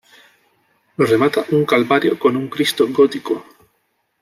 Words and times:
Lo 0.97 1.05
remata 1.05 1.45
un 1.51 1.63
calvario, 1.63 2.17
con 2.17 2.35
un 2.35 2.47
cristo 2.47 2.87
gótico. 2.89 3.45